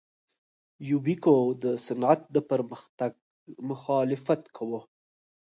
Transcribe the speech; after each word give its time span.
یوبیکو 0.89 1.35
د 1.63 1.65
صنعت 1.85 2.21
د 2.35 2.37
پرمختګ 2.51 3.13
مخالفت 3.69 4.41
کاوه. 4.55 4.81